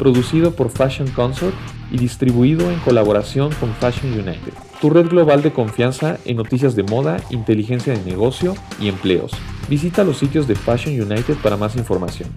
producido 0.00 0.56
por 0.56 0.70
Fashion 0.70 1.10
Consort 1.10 1.54
y 1.90 1.98
distribuido 1.98 2.70
en 2.70 2.80
colaboración 2.80 3.52
con 3.60 3.74
Fashion 3.74 4.10
United, 4.14 4.54
tu 4.80 4.88
red 4.88 5.06
global 5.06 5.42
de 5.42 5.52
confianza 5.52 6.16
en 6.24 6.38
noticias 6.38 6.74
de 6.74 6.84
moda, 6.84 7.18
inteligencia 7.28 7.92
de 7.92 8.02
negocio 8.02 8.54
y 8.80 8.88
empleos. 8.88 9.30
Visita 9.68 10.02
los 10.02 10.16
sitios 10.16 10.48
de 10.48 10.54
Fashion 10.54 10.98
United 10.98 11.36
para 11.42 11.58
más 11.58 11.76
información. 11.76 12.30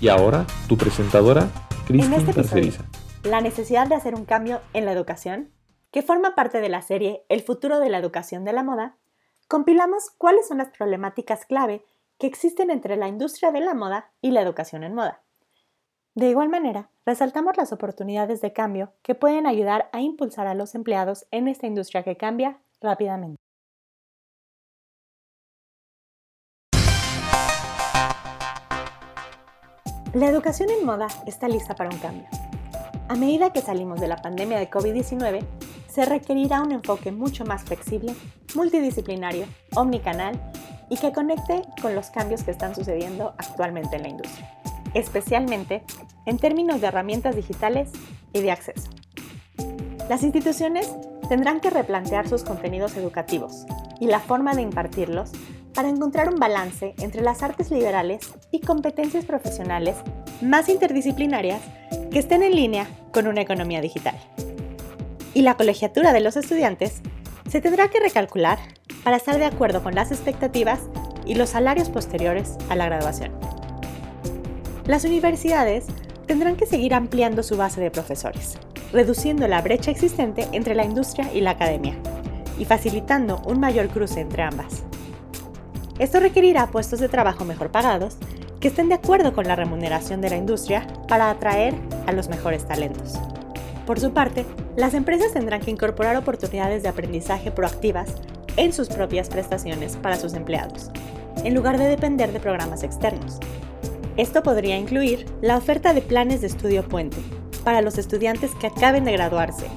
Y 0.00 0.06
ahora, 0.06 0.46
tu 0.68 0.76
presentadora, 0.76 1.48
Christine 1.88 2.18
este 2.18 2.32
Parceriza. 2.32 2.84
La 3.24 3.40
necesidad 3.40 3.88
de 3.88 3.96
hacer 3.96 4.14
un 4.14 4.24
cambio 4.24 4.60
en 4.72 4.84
la 4.84 4.92
educación, 4.92 5.50
que 5.90 6.02
forma 6.02 6.36
parte 6.36 6.60
de 6.60 6.68
la 6.68 6.82
serie 6.82 7.24
El 7.28 7.42
futuro 7.42 7.80
de 7.80 7.88
la 7.88 7.98
educación 7.98 8.44
de 8.44 8.52
la 8.52 8.62
moda, 8.62 8.96
compilamos 9.48 10.10
cuáles 10.18 10.46
son 10.46 10.58
las 10.58 10.68
problemáticas 10.68 11.46
clave 11.46 11.84
que 12.16 12.28
existen 12.28 12.70
entre 12.70 12.96
la 12.96 13.08
industria 13.08 13.50
de 13.50 13.60
la 13.60 13.74
moda 13.74 14.12
y 14.20 14.30
la 14.30 14.40
educación 14.40 14.84
en 14.84 14.94
moda. 14.94 15.24
De 16.14 16.28
igual 16.28 16.48
manera, 16.48 16.90
resaltamos 17.06 17.56
las 17.56 17.72
oportunidades 17.72 18.40
de 18.40 18.52
cambio 18.52 18.92
que 19.02 19.14
pueden 19.14 19.46
ayudar 19.46 19.88
a 19.92 20.00
impulsar 20.00 20.46
a 20.46 20.54
los 20.54 20.74
empleados 20.74 21.26
en 21.30 21.48
esta 21.48 21.66
industria 21.66 22.02
que 22.02 22.16
cambia 22.16 22.60
rápidamente. 22.80 23.36
La 30.14 30.26
educación 30.26 30.70
en 30.70 30.86
moda 30.86 31.06
está 31.26 31.48
lista 31.48 31.76
para 31.76 31.90
un 31.90 31.98
cambio. 31.98 32.26
A 33.08 33.14
medida 33.14 33.52
que 33.52 33.60
salimos 33.60 34.00
de 34.00 34.08
la 34.08 34.16
pandemia 34.16 34.58
de 34.58 34.70
COVID-19, 34.70 35.44
se 35.86 36.04
requerirá 36.04 36.62
un 36.62 36.72
enfoque 36.72 37.12
mucho 37.12 37.44
más 37.44 37.62
flexible, 37.64 38.14
multidisciplinario, 38.54 39.46
omnicanal 39.76 40.40
y 40.90 40.96
que 40.96 41.12
conecte 41.12 41.62
con 41.80 41.94
los 41.94 42.10
cambios 42.10 42.42
que 42.42 42.50
están 42.50 42.74
sucediendo 42.74 43.34
actualmente 43.38 43.96
en 43.96 44.02
la 44.02 44.08
industria 44.08 44.57
especialmente 44.94 45.82
en 46.26 46.38
términos 46.38 46.80
de 46.80 46.86
herramientas 46.88 47.36
digitales 47.36 47.90
y 48.32 48.40
de 48.40 48.50
acceso. 48.50 48.90
Las 50.08 50.22
instituciones 50.22 50.90
tendrán 51.28 51.60
que 51.60 51.70
replantear 51.70 52.28
sus 52.28 52.42
contenidos 52.42 52.96
educativos 52.96 53.66
y 54.00 54.06
la 54.06 54.20
forma 54.20 54.54
de 54.54 54.62
impartirlos 54.62 55.32
para 55.74 55.88
encontrar 55.88 56.32
un 56.32 56.40
balance 56.40 56.94
entre 56.98 57.22
las 57.22 57.42
artes 57.42 57.70
liberales 57.70 58.34
y 58.50 58.60
competencias 58.60 59.24
profesionales 59.24 59.96
más 60.40 60.68
interdisciplinarias 60.68 61.60
que 62.10 62.18
estén 62.18 62.42
en 62.42 62.54
línea 62.54 62.88
con 63.12 63.26
una 63.26 63.42
economía 63.42 63.80
digital. 63.80 64.16
Y 65.34 65.42
la 65.42 65.56
colegiatura 65.56 66.12
de 66.12 66.20
los 66.20 66.36
estudiantes 66.36 67.02
se 67.48 67.60
tendrá 67.60 67.88
que 67.88 68.00
recalcular 68.00 68.58
para 69.04 69.16
estar 69.16 69.38
de 69.38 69.44
acuerdo 69.44 69.82
con 69.82 69.94
las 69.94 70.10
expectativas 70.10 70.80
y 71.26 71.34
los 71.34 71.50
salarios 71.50 71.90
posteriores 71.90 72.56
a 72.68 72.74
la 72.74 72.86
graduación. 72.86 73.57
Las 74.88 75.04
universidades 75.04 75.84
tendrán 76.24 76.56
que 76.56 76.64
seguir 76.64 76.94
ampliando 76.94 77.42
su 77.42 77.58
base 77.58 77.78
de 77.78 77.90
profesores, 77.90 78.58
reduciendo 78.90 79.46
la 79.46 79.60
brecha 79.60 79.90
existente 79.90 80.48
entre 80.52 80.74
la 80.74 80.86
industria 80.86 81.30
y 81.30 81.42
la 81.42 81.50
academia 81.50 81.94
y 82.58 82.64
facilitando 82.64 83.42
un 83.44 83.60
mayor 83.60 83.88
cruce 83.88 84.20
entre 84.20 84.42
ambas. 84.44 84.84
Esto 85.98 86.20
requerirá 86.20 86.68
puestos 86.68 87.00
de 87.00 87.10
trabajo 87.10 87.44
mejor 87.44 87.70
pagados 87.70 88.16
que 88.60 88.68
estén 88.68 88.88
de 88.88 88.94
acuerdo 88.94 89.34
con 89.34 89.46
la 89.46 89.56
remuneración 89.56 90.22
de 90.22 90.30
la 90.30 90.38
industria 90.38 90.86
para 91.06 91.28
atraer 91.28 91.74
a 92.06 92.12
los 92.12 92.30
mejores 92.30 92.66
talentos. 92.66 93.18
Por 93.84 94.00
su 94.00 94.14
parte, 94.14 94.46
las 94.74 94.94
empresas 94.94 95.34
tendrán 95.34 95.60
que 95.60 95.70
incorporar 95.70 96.16
oportunidades 96.16 96.82
de 96.82 96.88
aprendizaje 96.88 97.50
proactivas 97.50 98.14
en 98.56 98.72
sus 98.72 98.88
propias 98.88 99.28
prestaciones 99.28 99.98
para 99.98 100.16
sus 100.16 100.32
empleados, 100.32 100.90
en 101.44 101.54
lugar 101.54 101.76
de 101.76 101.88
depender 101.88 102.32
de 102.32 102.40
programas 102.40 102.82
externos, 102.82 103.38
esto 104.18 104.42
podría 104.42 104.76
incluir 104.76 105.26
la 105.40 105.56
oferta 105.56 105.94
de 105.94 106.02
planes 106.02 106.40
de 106.40 106.48
estudio 106.48 106.86
puente 106.86 107.18
para 107.62 107.82
los 107.82 107.98
estudiantes 107.98 108.52
que 108.56 108.66
acaben 108.66 109.04
de 109.04 109.12
graduarse, 109.12 109.68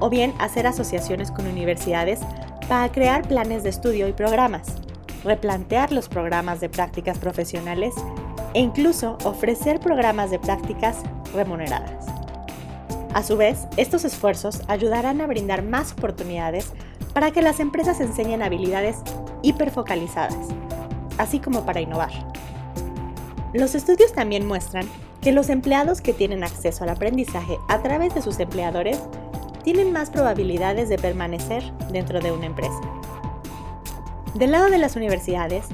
o 0.00 0.08
bien 0.08 0.32
hacer 0.38 0.66
asociaciones 0.66 1.30
con 1.30 1.46
universidades 1.46 2.20
para 2.66 2.90
crear 2.90 3.28
planes 3.28 3.62
de 3.62 3.68
estudio 3.68 4.08
y 4.08 4.14
programas, 4.14 4.76
replantear 5.22 5.92
los 5.92 6.08
programas 6.08 6.60
de 6.60 6.70
prácticas 6.70 7.18
profesionales 7.18 7.94
e 8.54 8.60
incluso 8.60 9.18
ofrecer 9.22 9.80
programas 9.80 10.30
de 10.30 10.38
prácticas 10.38 11.02
remuneradas. 11.34 12.06
A 13.12 13.22
su 13.22 13.36
vez, 13.36 13.66
estos 13.76 14.06
esfuerzos 14.06 14.62
ayudarán 14.66 15.20
a 15.20 15.26
brindar 15.26 15.62
más 15.62 15.92
oportunidades 15.92 16.72
para 17.12 17.32
que 17.32 17.42
las 17.42 17.60
empresas 17.60 18.00
enseñen 18.00 18.42
habilidades 18.42 18.96
hiperfocalizadas, 19.42 20.48
así 21.18 21.38
como 21.38 21.66
para 21.66 21.82
innovar. 21.82 22.32
Los 23.52 23.74
estudios 23.74 24.14
también 24.14 24.46
muestran 24.46 24.86
que 25.20 25.30
los 25.30 25.50
empleados 25.50 26.00
que 26.00 26.14
tienen 26.14 26.42
acceso 26.42 26.84
al 26.84 26.90
aprendizaje 26.90 27.58
a 27.68 27.82
través 27.82 28.14
de 28.14 28.22
sus 28.22 28.38
empleadores 28.40 28.98
tienen 29.62 29.92
más 29.92 30.08
probabilidades 30.08 30.88
de 30.88 30.96
permanecer 30.96 31.62
dentro 31.90 32.20
de 32.20 32.32
una 32.32 32.46
empresa. 32.46 32.80
Del 34.34 34.52
lado 34.52 34.70
de 34.70 34.78
las 34.78 34.96
universidades, 34.96 35.66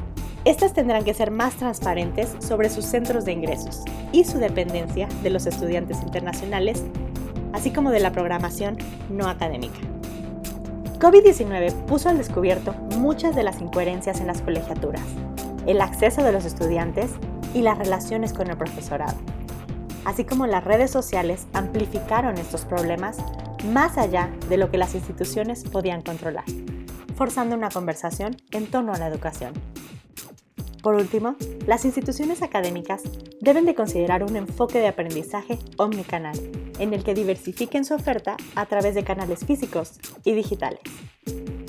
estas 0.44 0.72
tendrán 0.72 1.04
que 1.04 1.14
ser 1.14 1.30
más 1.30 1.54
transparentes 1.54 2.34
sobre 2.40 2.68
sus 2.68 2.84
centros 2.84 3.24
de 3.24 3.32
ingresos 3.32 3.82
y 4.10 4.24
su 4.24 4.38
dependencia 4.38 5.08
de 5.22 5.30
los 5.30 5.46
estudiantes 5.46 6.02
internacionales, 6.02 6.82
así 7.52 7.70
como 7.70 7.92
de 7.92 8.00
la 8.00 8.10
programación 8.10 8.76
no 9.08 9.28
académica. 9.28 9.78
COVID-19 10.98 11.72
puso 11.84 12.08
al 12.08 12.18
descubierto 12.18 12.72
muchas 12.98 13.36
de 13.36 13.44
las 13.44 13.60
incoherencias 13.60 14.20
en 14.20 14.26
las 14.26 14.42
colegiaturas, 14.42 15.04
el 15.66 15.80
acceso 15.80 16.24
de 16.24 16.32
los 16.32 16.44
estudiantes 16.44 17.10
y 17.54 17.62
las 17.62 17.78
relaciones 17.78 18.32
con 18.32 18.50
el 18.50 18.56
profesorado. 18.56 19.16
Así 20.04 20.24
como 20.24 20.46
las 20.46 20.64
redes 20.64 20.90
sociales 20.90 21.46
amplificaron 21.52 22.38
estos 22.38 22.64
problemas 22.64 23.18
más 23.64 23.98
allá 23.98 24.30
de 24.48 24.56
lo 24.56 24.70
que 24.70 24.78
las 24.78 24.94
instituciones 24.94 25.64
podían 25.64 26.02
controlar, 26.02 26.44
forzando 27.16 27.56
una 27.56 27.68
conversación 27.68 28.36
en 28.52 28.66
torno 28.66 28.92
a 28.94 28.98
la 28.98 29.08
educación. 29.08 29.52
Por 30.82 30.94
último, 30.94 31.36
las 31.66 31.84
instituciones 31.84 32.42
académicas 32.42 33.02
deben 33.40 33.66
de 33.66 33.74
considerar 33.74 34.22
un 34.22 34.36
enfoque 34.36 34.78
de 34.78 34.88
aprendizaje 34.88 35.58
omnicanal, 35.76 36.38
en 36.78 36.94
el 36.94 37.02
que 37.02 37.14
diversifiquen 37.14 37.84
su 37.84 37.94
oferta 37.94 38.36
a 38.54 38.66
través 38.66 38.94
de 38.94 39.04
canales 39.04 39.44
físicos 39.44 39.98
y 40.24 40.32
digitales. 40.32 40.80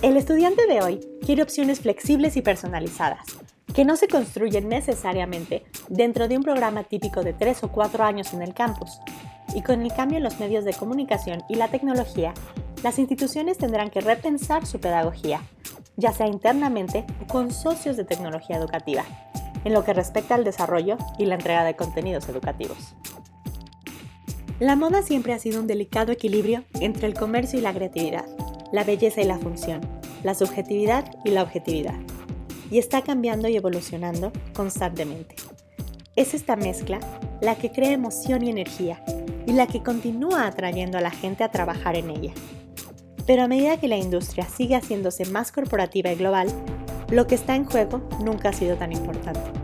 El 0.01 0.15
estudiante 0.15 0.67
de 0.67 0.81
hoy 0.81 0.99
quiere 1.25 1.41
opciones 1.41 1.81
flexibles 1.81 2.37
y 2.37 2.41
personalizadas, 2.41 3.25
que 3.73 3.85
no 3.85 3.95
se 3.95 4.07
construyen 4.07 4.67
necesariamente 4.67 5.63
dentro 5.89 6.27
de 6.27 6.37
un 6.37 6.43
programa 6.43 6.83
típico 6.83 7.23
de 7.23 7.33
3 7.33 7.63
o 7.63 7.71
4 7.71 8.03
años 8.03 8.33
en 8.33 8.41
el 8.41 8.53
campus. 8.53 8.99
Y 9.53 9.61
con 9.61 9.81
el 9.81 9.93
cambio 9.93 10.17
en 10.17 10.23
los 10.23 10.39
medios 10.39 10.65
de 10.65 10.73
comunicación 10.73 11.43
y 11.49 11.55
la 11.55 11.69
tecnología, 11.69 12.33
las 12.83 12.99
instituciones 12.99 13.57
tendrán 13.57 13.89
que 13.89 14.01
repensar 14.01 14.65
su 14.65 14.79
pedagogía, 14.79 15.41
ya 15.97 16.13
sea 16.13 16.27
internamente 16.27 17.05
o 17.21 17.27
con 17.27 17.51
socios 17.51 17.97
de 17.97 18.05
tecnología 18.05 18.57
educativa, 18.57 19.03
en 19.63 19.73
lo 19.73 19.83
que 19.83 19.93
respecta 19.93 20.35
al 20.35 20.43
desarrollo 20.43 20.97
y 21.17 21.25
la 21.25 21.35
entrega 21.35 21.63
de 21.63 21.75
contenidos 21.75 22.29
educativos. 22.29 22.95
La 24.59 24.75
moda 24.75 25.01
siempre 25.01 25.33
ha 25.33 25.39
sido 25.39 25.61
un 25.61 25.67
delicado 25.67 26.11
equilibrio 26.11 26.63
entre 26.79 27.07
el 27.07 27.13
comercio 27.13 27.59
y 27.59 27.61
la 27.61 27.73
creatividad, 27.73 28.25
la 28.71 28.83
belleza 28.83 29.21
y 29.21 29.25
la 29.25 29.37
función, 29.37 29.81
la 30.23 30.35
subjetividad 30.35 31.05
y 31.23 31.31
la 31.31 31.43
objetividad 31.43 31.95
y 32.69 32.79
está 32.79 33.01
cambiando 33.01 33.47
y 33.47 33.55
evolucionando 33.55 34.31
constantemente. 34.53 35.35
Es 36.15 36.33
esta 36.33 36.55
mezcla 36.55 36.99
la 37.41 37.55
que 37.55 37.71
crea 37.71 37.91
emoción 37.91 38.43
y 38.43 38.49
energía 38.49 39.03
y 39.45 39.53
la 39.53 39.67
que 39.67 39.81
continúa 39.81 40.47
atrayendo 40.47 40.97
a 40.97 41.01
la 41.01 41.11
gente 41.11 41.43
a 41.43 41.51
trabajar 41.51 41.95
en 41.95 42.09
ella. 42.09 42.33
Pero 43.25 43.43
a 43.43 43.47
medida 43.47 43.79
que 43.79 43.87
la 43.87 43.97
industria 43.97 44.47
sigue 44.47 44.75
haciéndose 44.75 45.25
más 45.25 45.51
corporativa 45.51 46.11
y 46.11 46.15
global, 46.15 46.47
lo 47.11 47.27
que 47.27 47.35
está 47.35 47.55
en 47.55 47.65
juego 47.65 48.01
nunca 48.23 48.49
ha 48.49 48.53
sido 48.53 48.75
tan 48.75 48.91
importante. 48.91 49.59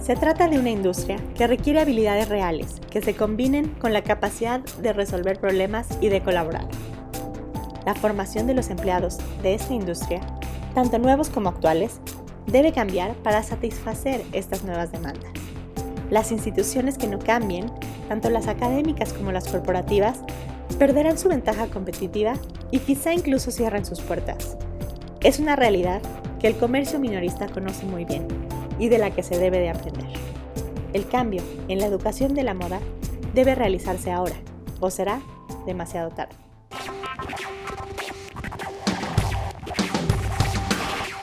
Se 0.00 0.14
trata 0.14 0.48
de 0.48 0.58
una 0.60 0.70
industria 0.70 1.18
que 1.34 1.48
requiere 1.48 1.80
habilidades 1.80 2.28
reales 2.28 2.80
que 2.90 3.02
se 3.02 3.16
combinen 3.16 3.70
con 3.70 3.92
la 3.92 4.02
capacidad 4.02 4.60
de 4.60 4.92
resolver 4.92 5.40
problemas 5.40 5.88
y 6.00 6.08
de 6.10 6.22
colaborar. 6.22 6.68
La 7.84 7.94
formación 7.94 8.46
de 8.46 8.54
los 8.54 8.70
empleados 8.70 9.18
de 9.42 9.54
esta 9.54 9.74
industria, 9.74 10.20
tanto 10.76 10.98
nuevos 10.98 11.30
como 11.30 11.48
actuales, 11.48 12.00
debe 12.46 12.70
cambiar 12.70 13.14
para 13.22 13.42
satisfacer 13.42 14.22
estas 14.32 14.62
nuevas 14.62 14.92
demandas. 14.92 15.30
Las 16.10 16.32
instituciones 16.32 16.98
que 16.98 17.06
no 17.06 17.18
cambien, 17.18 17.72
tanto 18.10 18.28
las 18.28 18.46
académicas 18.46 19.14
como 19.14 19.32
las 19.32 19.48
corporativas, 19.48 20.18
perderán 20.78 21.16
su 21.16 21.30
ventaja 21.30 21.68
competitiva 21.68 22.34
y 22.70 22.80
quizá 22.80 23.14
incluso 23.14 23.50
cierren 23.50 23.86
sus 23.86 24.02
puertas. 24.02 24.58
Es 25.22 25.38
una 25.38 25.56
realidad 25.56 26.02
que 26.40 26.48
el 26.48 26.58
comercio 26.58 26.98
minorista 26.98 27.48
conoce 27.48 27.86
muy 27.86 28.04
bien 28.04 28.28
y 28.78 28.90
de 28.90 28.98
la 28.98 29.12
que 29.12 29.22
se 29.22 29.38
debe 29.38 29.58
de 29.58 29.70
aprender. 29.70 30.04
El 30.92 31.08
cambio 31.08 31.42
en 31.68 31.78
la 31.78 31.86
educación 31.86 32.34
de 32.34 32.42
la 32.42 32.52
moda 32.52 32.80
debe 33.32 33.54
realizarse 33.54 34.12
ahora 34.12 34.36
o 34.80 34.90
será 34.90 35.22
demasiado 35.64 36.10
tarde. 36.10 36.36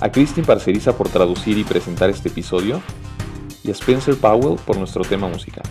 a 0.00 0.10
Christine 0.10 0.46
Parceriza 0.46 0.96
por 0.96 1.08
traducir 1.08 1.56
y 1.58 1.64
presentar 1.64 2.10
este 2.10 2.28
episodio 2.28 2.80
y 3.62 3.70
a 3.70 3.72
Spencer 3.72 4.16
Powell 4.16 4.58
por 4.64 4.76
nuestro 4.76 5.02
tema 5.02 5.28
musical. 5.28 5.64